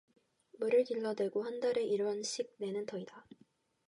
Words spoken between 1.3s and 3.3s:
한 달에 일 원씩 내는 터이다.